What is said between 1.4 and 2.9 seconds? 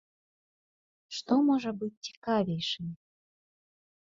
можа быць цікавейшым?